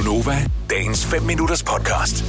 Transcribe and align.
Gunova, 0.00 0.50
dagens 0.70 1.06
5 1.06 1.22
minutters 1.22 1.62
podcast. 1.62 2.24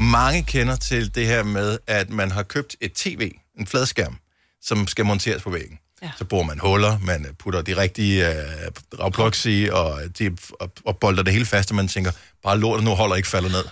Mange 0.00 0.42
kender 0.42 0.76
til 0.76 1.14
det 1.14 1.26
her 1.26 1.42
med, 1.42 1.78
at 1.86 2.10
man 2.10 2.30
har 2.30 2.42
købt 2.42 2.76
et 2.80 2.92
tv, 2.92 3.32
en 3.58 3.66
fladskærm, 3.66 4.16
som 4.62 4.86
skal 4.86 5.04
monteres 5.04 5.42
på 5.42 5.50
væggen. 5.50 5.78
Ja. 6.02 6.10
Så 6.18 6.24
bruger 6.24 6.44
man 6.44 6.58
huller, 6.58 6.98
man 6.98 7.26
putter 7.38 7.62
de 7.62 7.76
rigtige 7.76 8.28
uh, 8.28 9.00
ragplugs 9.00 9.46
i, 9.46 9.68
og, 9.72 10.00
de, 10.18 10.36
og, 10.60 10.70
og 10.84 10.98
bolder 10.98 11.22
det 11.22 11.32
hele 11.32 11.44
fast, 11.44 11.70
og 11.70 11.76
man 11.76 11.88
tænker, 11.88 12.10
bare 12.42 12.58
lort, 12.58 12.84
nu 12.84 12.90
holder 12.90 13.16
ikke 13.16 13.28
falder 13.28 13.48
ned. 13.48 13.64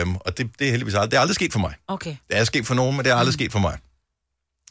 Øhm, 0.00 0.16
og 0.16 0.38
det, 0.38 0.50
det 0.58 0.66
er 0.66 0.70
heldigvis 0.70 0.94
aldrig, 0.94 1.10
det 1.10 1.16
er 1.16 1.20
aldrig 1.20 1.34
sket 1.34 1.52
for 1.52 1.60
mig. 1.60 1.74
Okay. 1.88 2.16
Det 2.28 2.38
er 2.38 2.44
sket 2.44 2.66
for 2.66 2.74
nogen, 2.74 2.96
men 2.96 3.04
det 3.04 3.10
er 3.10 3.16
aldrig 3.16 3.32
mm. 3.32 3.38
sket 3.38 3.52
for 3.52 3.58
mig. 3.58 3.78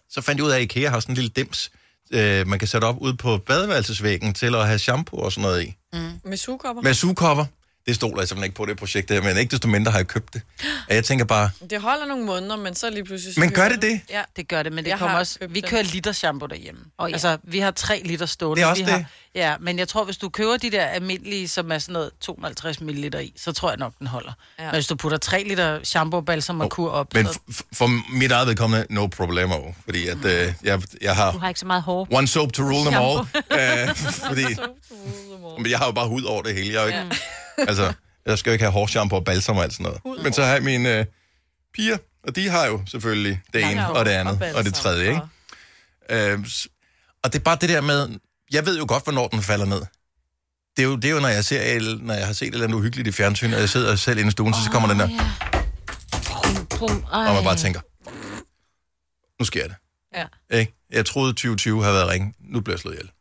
Så 0.10 0.22
fandt 0.22 0.40
jeg 0.40 0.46
ud 0.46 0.52
af, 0.52 0.56
at 0.56 0.62
IKEA 0.62 0.90
har 0.90 1.00
sådan 1.00 1.14
en 1.14 1.16
lille 1.16 1.32
dims, 1.36 1.72
øh, 2.12 2.48
man 2.48 2.60
kan 2.60 2.68
sætte 2.68 2.86
op 2.86 2.96
ude 3.02 3.18
på 3.18 3.38
badeværelsesvæggen 3.38 4.34
til 4.34 4.56
at 4.56 4.68
have 4.68 4.80
shampoo 4.80 5.20
og 5.20 5.32
sådan 5.32 5.42
noget 5.42 5.64
i. 5.64 5.76
Med 6.24 6.38
sugekopper? 6.38 6.82
Med 6.82 6.94
sugekopper. 6.94 7.46
Det 7.90 7.96
stoler 7.96 8.22
jeg 8.22 8.28
simpelthen 8.28 8.44
ikke 8.48 8.56
på 8.56 8.66
det 8.66 8.78
projekt 8.78 9.12
her, 9.12 9.22
men 9.22 9.38
ikke 9.38 9.52
desto 9.52 9.68
mindre 9.68 9.92
har 9.92 10.00
jeg 10.00 10.08
købt 10.08 10.34
det. 10.34 10.42
Og 10.90 10.96
jeg 10.96 11.04
tænker 11.04 11.26
bare, 11.26 11.50
Det 11.70 11.82
holder 11.82 12.06
nogle 12.06 12.26
måneder, 12.26 12.56
men 12.56 12.76
så 12.76 12.90
lige 12.90 13.04
pludselig... 13.04 13.34
Så 13.34 13.40
men 13.40 13.52
gør 13.52 13.70
det 13.70 13.82
det? 13.82 14.02
Ja. 14.10 14.22
Det 14.36 14.48
gør 14.48 14.64
det, 14.64 14.74
men 14.74 14.84
det 14.84 14.90
Jeg 14.92 15.00
kommer 15.00 15.18
også... 15.18 15.40
Vi 15.50 15.62
kører 15.62 15.84
liter 15.84 16.12
shampoo 16.12 16.48
derhjemme. 16.48 16.82
Åh, 17.00 17.10
ja. 17.10 17.14
Altså, 17.14 17.38
vi 17.44 17.60
har 17.60 17.72
tre 17.72 18.02
liter 18.06 18.26
stående. 18.26 18.56
Det 18.62 18.66
er 18.66 18.70
også 18.70 18.84
vi 18.84 18.92
det. 18.92 18.98
Har, 19.00 19.06
ja, 19.36 19.56
men 19.60 19.80
jeg 19.80 19.88
tror, 19.88 20.04
hvis 20.06 20.18
du 20.18 20.30
køber 20.30 20.58
de 20.58 20.72
der 20.72 20.86
almindelige, 20.86 21.48
som 21.48 21.72
er 21.72 21.78
sådan 21.80 21.94
noget 21.94 22.12
250 22.22 22.82
ml 22.82 23.16
i, 23.22 23.34
så 23.38 23.52
tror 23.52 23.70
jeg 23.70 23.78
nok, 23.78 23.94
den 24.00 24.08
holder. 24.08 24.32
Ja. 24.60 24.64
Ja. 24.64 24.70
Men 24.70 24.76
hvis 24.76 24.88
du 24.88 24.96
putter 24.96 25.18
3 25.18 25.44
liter 25.44 25.80
shampoo, 25.84 26.22
balsam 26.22 26.62
og 26.62 26.70
kur 26.70 26.90
op, 26.92 27.14
Men 27.14 27.26
så, 27.28 27.40
f- 27.52 27.62
for 27.74 28.14
mit 28.18 28.32
eget 28.32 28.48
vedkommende, 28.48 28.86
no 28.90 29.08
problemo. 29.08 29.56
Fordi 29.86 30.08
at, 30.08 30.26
øh, 30.26 30.54
jeg, 30.64 30.82
jeg 31.02 31.16
har 31.16 31.32
Du 31.32 31.38
har 31.38 31.48
ikke 31.48 31.60
så 31.60 31.66
meget 31.68 31.84
hår. 31.84 32.08
one 32.12 32.28
soap 32.28 32.52
to 32.54 32.64
rule 32.64 32.92
them 32.92 33.02
all. 33.04 33.20
Øh, 33.90 33.96
fordi 34.28 34.46
men 35.58 35.72
jeg 35.72 35.78
har 35.80 35.86
jo 35.86 35.92
bare 35.92 36.08
hud 36.08 36.24
over 36.24 36.42
det 36.42 36.56
hele. 36.56 36.74
Jeg, 36.74 36.80
er 36.80 36.82
jo 36.82 36.88
ikke, 36.88 37.22
altså, 37.68 37.94
jeg 38.26 38.38
skal 38.38 38.50
jo 38.50 38.54
ikke 38.54 38.64
have 38.64 38.72
hårshampoo 38.72 39.18
og 39.20 39.26
balsam 39.26 39.58
og 39.58 39.64
alt 39.64 39.74
sådan 39.74 39.84
noget. 40.06 40.24
Men 40.24 40.34
så 40.34 40.44
har 40.44 40.54
jeg 40.54 40.64
mine 40.64 40.98
øh, 41.00 41.06
piger, 41.74 41.98
og 42.28 42.36
de 42.36 42.50
har 42.50 42.66
jo 42.66 42.82
selvfølgelig 42.88 43.42
det 43.54 43.62
ene 43.72 43.82
Ja, 43.82 43.88
og 43.92 44.06
det 44.06 44.12
andet 44.12 44.40
balsam 44.40 44.58
og 44.60 44.66
det 44.66 44.74
tredje. 44.74 45.08
Ikke? 45.08 45.22
og- 45.22 45.30
Øh, 46.12 46.40
og 47.24 47.34
det 47.34 47.40
er 47.40 47.44
bare 47.44 47.58
det 47.62 47.70
der 47.70 47.82
med, 47.82 48.10
jeg 48.52 48.66
ved 48.66 48.78
jo 48.78 48.86
godt, 48.88 49.04
hvornår 49.04 49.28
den 49.28 49.42
falder 49.42 49.66
ned. 49.66 49.82
Det 50.78 50.84
er 50.84 50.84
jo, 50.84 50.96
det 50.96 51.06
er 51.06 51.10
jo 51.12 51.20
når, 51.20 51.28
jeg 51.28 51.46
ser, 51.46 51.98
når 52.02 52.14
jeg 52.14 52.26
har 52.26 52.34
set 52.34 52.48
et 52.48 52.54
eller 52.54 52.66
andet 52.68 52.78
uhyggeligt 52.78 53.08
i 53.08 53.12
fjernsyn, 53.12 53.54
og 53.54 53.60
jeg 53.60 53.70
sidder 53.70 53.96
selv 53.96 54.20
inde 54.20 54.28
i 54.28 54.32
stuen, 54.32 54.54
så, 54.54 54.64
så 54.64 54.72
kommer 54.72 54.90
den 54.90 55.00
der, 55.00 55.08
Pum, 56.26 56.66
pum. 56.66 57.06
Ej. 57.14 57.28
og 57.28 57.34
man 57.34 57.44
bare 57.44 57.56
tænker, 57.56 57.80
nu 59.40 59.46
sker 59.46 59.68
det. 59.68 59.76
Ja. 60.16 60.58
Ikke? 60.60 60.74
Jeg 60.92 61.06
troede 61.06 61.34
2020 61.34 61.84
havde 61.84 61.96
været 61.96 62.08
ringe. 62.10 62.34
Nu 62.40 62.62
bliver 62.62 62.76
jeg 62.76 62.80
slået 62.80 62.96
ihjel. 62.96 63.12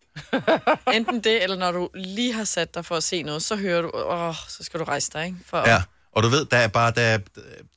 Enten 0.94 1.20
det, 1.20 1.42
eller 1.42 1.56
når 1.56 1.72
du 1.72 1.88
lige 1.94 2.32
har 2.32 2.44
sat 2.44 2.74
dig 2.74 2.84
for 2.84 2.96
at 2.96 3.02
se 3.04 3.22
noget, 3.22 3.42
så 3.42 3.56
hører 3.56 3.82
du, 3.82 3.90
åh, 3.94 4.34
så 4.48 4.64
skal 4.64 4.80
du 4.80 4.84
rejse 4.84 5.10
dig, 5.12 5.26
ikke? 5.26 5.38
For, 5.46 5.68
Ja. 5.68 5.82
Og 6.12 6.22
du 6.22 6.28
ved, 6.28 6.44
der 6.44 6.56
er 6.56 6.68
bare 6.68 6.90
der 6.90 7.02
er, 7.02 7.18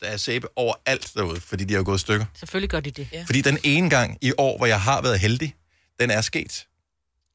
der 0.02 0.08
er 0.08 0.18
sæbe 0.18 0.48
overalt 0.56 1.12
derude, 1.16 1.42
fordi 1.42 1.64
de 1.64 1.74
har 1.74 1.80
jo 1.80 1.86
gået 1.86 1.98
i 1.98 2.02
stykker. 2.02 2.26
Selvfølgelig 2.40 2.70
gør 2.70 2.80
de 2.80 2.92
det. 2.92 3.08
Ja. 3.14 3.24
Fordi 3.28 3.42
den 3.42 3.58
ene 3.64 3.90
gang 3.90 4.18
i 4.22 4.34
år, 4.38 4.58
hvor 4.58 4.66
jeg 4.66 4.82
har 4.82 5.02
været 5.02 5.20
heldig, 5.20 5.56
den 6.00 6.12
er 6.12 6.22
sket. 6.22 6.66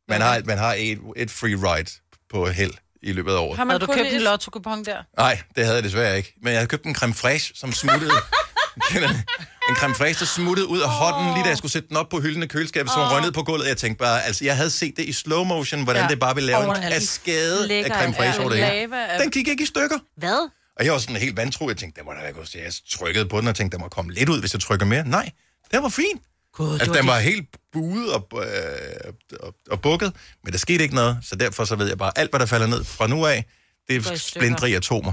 Man 0.08 0.20
har, 0.20 0.42
man 0.44 0.58
har 0.58 0.74
et, 0.78 0.98
et 1.16 1.30
free 1.30 1.54
ride 1.74 1.91
på 2.30 2.46
held 2.46 2.72
i 3.02 3.12
løbet 3.12 3.32
af 3.32 3.36
året. 3.38 3.56
Har 3.56 3.64
man 3.64 3.70
havde 3.70 3.80
du 3.80 3.86
kun 3.86 3.94
købt 3.96 4.08
en 4.08 4.14
et- 4.16 4.22
lotto 4.22 4.50
der? 4.50 5.02
Nej, 5.18 5.42
det 5.56 5.64
havde 5.64 5.76
jeg 5.76 5.84
desværre 5.84 6.16
ikke. 6.16 6.34
Men 6.42 6.52
jeg 6.52 6.58
havde 6.58 6.68
købt 6.68 6.84
en 6.84 6.94
creme 6.94 7.14
fraiche, 7.14 7.54
som 7.56 7.72
smuttede... 7.72 8.12
en 9.69 9.77
creme 9.77 9.95
fraiche, 9.95 10.20
der 10.20 10.27
smuttede 10.27 10.69
ud 10.69 10.81
af 10.81 10.89
hånden, 10.89 11.34
lige 11.34 11.45
da 11.45 11.48
jeg 11.48 11.59
skulle 11.59 11.72
sætte 11.72 11.89
den 11.89 11.97
op 11.97 12.09
på 12.09 12.20
hylden 12.20 12.42
i 12.42 12.47
køleskabet, 12.47 12.92
som 12.92 13.03
røg 13.03 13.20
ned 13.22 13.33
på 13.33 13.42
gulvet. 13.42 13.67
Jeg 13.69 13.77
tænkte 13.77 13.98
bare, 13.98 14.25
altså 14.25 14.45
jeg 14.45 14.56
havde 14.56 14.70
set 14.70 14.97
det 14.97 15.05
i 15.05 15.12
slow 15.12 15.45
motion, 15.45 15.84
hvordan 15.84 16.03
ja. 16.03 16.09
Det 16.09 16.19
bare 16.20 16.34
ville 16.34 16.47
lave 16.47 16.59
en 16.62 16.64
Overalt. 16.69 16.92
kaskade 16.95 17.72
af 17.75 17.91
creme 17.91 18.14
fraiche 18.14 18.41
over 18.41 18.50
det 18.50 18.64
hele. 18.64 19.06
af... 19.12 19.20
Den 19.20 19.31
gik 19.31 19.48
ikke 19.48 19.62
i 19.62 19.67
stykker. 19.67 19.98
Hvad? 20.17 20.50
Og 20.77 20.84
jeg 20.84 20.92
var 20.92 20.98
sådan 20.98 21.17
helt 21.17 21.37
vantro. 21.37 21.69
Jeg 21.69 21.77
tænkte, 21.77 21.98
det 22.00 22.06
må 22.06 22.12
da 22.12 22.31
godt. 22.31 22.55
Jeg 22.55 22.72
trykkede 22.91 23.27
på 23.28 23.41
den 23.41 23.48
og 23.48 23.55
tænkte, 23.55 23.77
der 23.77 23.83
må 23.83 23.89
komme 23.89 24.12
lidt 24.12 24.28
ud, 24.28 24.41
hvis 24.41 24.53
jeg 24.53 24.61
trykker 24.61 24.87
mere. 24.87 25.09
Nej, 25.09 25.31
det 25.72 25.83
var 25.83 25.89
fint. 25.89 26.22
God, 26.53 26.72
Altså, 26.72 26.93
den 26.93 27.06
var 27.06 27.19
helt 27.19 27.47
buet 27.72 28.12
og, 28.12 28.28
øh, 28.32 29.12
og, 29.41 29.55
og 29.71 29.81
bukket, 29.81 30.12
men 30.44 30.53
der 30.53 30.59
skete 30.59 30.82
ikke 30.82 30.94
noget, 30.94 31.19
så 31.22 31.37
derfor 31.37 31.65
så 31.65 31.76
ved 31.76 31.88
jeg 31.88 31.99
bare, 31.99 32.12
alt 32.19 32.31
hvad 32.31 32.41
der 32.41 32.47
falder 32.47 32.66
ned 32.66 32.84
fra 32.84 33.06
nu 33.06 33.26
af, 33.26 33.44
det 33.88 33.97
er 33.97 34.65
i 34.66 34.75
atomer. 34.75 35.12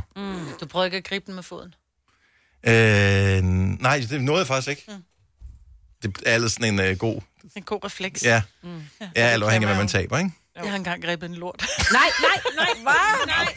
Du 0.62 0.66
prøver 0.66 0.86
ikke 0.86 0.98
at 0.98 1.04
gribe 1.04 1.26
den 1.26 1.36
med 1.36 1.44
foden? 1.44 1.74
Øh, 2.68 3.44
nej, 3.44 4.06
det 4.10 4.22
nåede 4.22 4.40
jeg 4.40 4.48
faktisk 4.48 4.70
ikke. 4.70 4.86
Det 6.04 6.18
er 6.26 6.36
ellers 6.36 6.52
sådan 6.52 6.74
en 6.74 6.80
øh, 6.80 6.98
god... 6.98 7.22
En 7.56 7.64
god 7.64 7.86
refleks. 7.86 8.24
Ja, 8.24 8.42
ja 9.16 9.22
alt 9.22 9.44
afhængig 9.44 9.70
af, 9.70 9.76
hvad 9.76 9.84
man 9.84 9.88
taber, 9.88 10.18
ikke? 10.18 10.32
Jeg 10.56 10.70
har 10.70 10.76
engang 10.76 11.04
grebet 11.04 11.30
en 11.30 11.36
lort. 11.36 11.66
Nej, 11.92 12.02
nej, 12.22 12.42
nej. 12.56 12.68
Hvad? 12.82 13.28
Nej. 13.28 13.54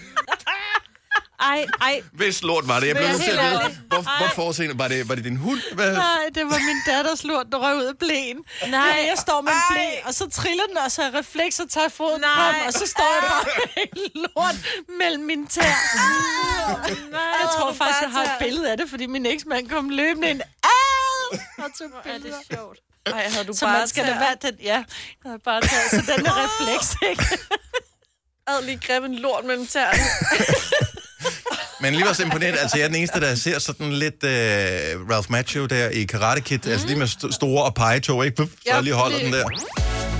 Ej, 1.52 1.66
ej. 1.80 2.02
Hvis 2.12 2.42
lort 2.42 2.68
var 2.68 2.80
det. 2.80 2.86
Jeg 2.86 2.96
blev 2.96 3.08
nødt 3.08 3.22
til 3.22 3.30
at 3.30 3.44
vide, 3.44 3.58
hvor, 3.88 4.00
hvor 4.34 4.74
var 4.78 4.88
det? 4.88 5.08
Var 5.08 5.14
det 5.14 5.24
din 5.24 5.36
hund? 5.36 5.60
Hvad? 5.74 5.92
Nej, 5.94 6.18
det 6.34 6.44
var 6.44 6.58
min 6.58 6.76
datters 6.86 7.24
lort, 7.24 7.46
der 7.52 7.58
røg 7.58 7.76
ud 7.76 7.82
af 7.84 7.98
blæen. 7.98 8.36
Nej. 8.68 8.80
Jeg 9.10 9.14
står 9.18 9.40
med 9.40 9.52
en 9.52 9.58
blæ, 9.70 9.88
og 10.08 10.14
så 10.14 10.30
triller 10.30 10.64
den, 10.68 10.76
og 10.78 10.92
så 10.92 11.02
har 11.02 11.14
refleks 11.18 11.60
og 11.60 11.70
tager 11.70 11.88
foden 11.88 12.20
Nej. 12.20 12.30
frem, 12.34 12.54
og 12.66 12.72
så 12.72 12.86
står 12.86 13.08
jeg 13.20 13.22
bare 13.30 13.44
med 13.76 13.82
en 13.96 14.12
lort 14.36 14.56
mellem 14.98 15.22
mine 15.24 15.46
tær. 15.46 15.62
Jeg 17.40 17.48
tror 17.56 17.72
faktisk, 17.72 18.00
jeg 18.02 18.10
har 18.10 18.22
et 18.24 18.30
billede 18.38 18.70
af 18.70 18.76
det, 18.76 18.90
fordi 18.90 19.06
min 19.06 19.26
eksmand 19.26 19.68
kom 19.68 19.88
løbende 19.88 20.30
ind. 20.30 20.40
Au! 20.62 21.38
Og 21.64 21.70
tog 21.78 21.86
Er 22.04 22.12
det 22.12 22.22
billeder. 22.22 22.42
sjovt. 22.54 22.78
Ej, 23.06 23.28
havde 23.28 23.44
du 23.44 23.52
Så 23.52 23.66
bare 23.66 23.78
man 23.78 23.88
skal 23.88 24.04
da 24.04 24.08
taget- 24.08 24.20
være 24.20 24.36
den, 24.50 24.60
ja, 24.62 24.84
jeg 25.24 25.30
har 25.30 25.38
bare 25.44 25.60
taget, 25.60 25.90
så 25.90 26.12
den 26.16 26.26
er 26.26 26.32
refleks, 26.44 26.96
ikke? 27.10 27.38
havde 28.48 28.66
lige 28.66 28.80
grebet 28.86 29.08
en 29.10 29.14
lort 29.18 29.44
mellem 29.44 29.66
tæerne. 29.66 29.98
Men 31.80 31.94
lige 31.94 32.04
var 32.06 32.12
så 32.12 32.22
imponeret. 32.22 32.56
Altså, 32.60 32.76
jeg 32.78 32.84
er 32.84 32.88
den 32.88 32.96
eneste, 32.96 33.20
der 33.20 33.34
ser 33.34 33.58
sådan 33.58 33.92
lidt 33.92 34.14
uh, 34.24 34.30
Ralph 35.10 35.30
Macchio 35.30 35.66
der 35.66 35.88
i 35.88 36.04
Karate 36.04 36.40
Kid. 36.40 36.58
Mm. 36.64 36.70
Altså 36.70 36.86
lige 36.86 36.98
med 36.98 37.06
st- 37.06 37.32
store 37.32 37.64
og 37.64 37.74
pegetog, 37.74 38.24
ikke? 38.24 38.36
Puff, 38.36 38.50
så 38.52 38.56
Ja, 38.66 38.74
jeg 38.74 38.82
lige 38.82 38.94
holder 38.94 39.18
den 39.18 39.32
der. 39.32 39.44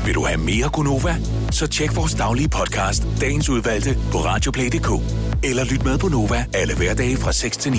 Vil 0.05 0.15
du 0.15 0.25
have 0.27 0.39
mere 0.39 0.69
Gunova? 0.69 1.17
Så 1.51 1.67
tjek 1.67 1.97
vores 1.97 2.15
daglige 2.15 2.49
podcast, 2.49 3.03
dagens 3.21 3.49
udvalgte, 3.49 3.97
på 4.13 4.19
radioplay.dk. 4.25 4.89
Eller 5.45 5.65
lyt 5.65 5.85
med 5.85 5.99
på 5.99 6.09
Nova 6.09 6.45
alle 6.55 6.75
hverdage 6.77 7.17
fra 7.17 7.33
6 7.33 7.57
til 7.57 7.73
9. 7.73 7.79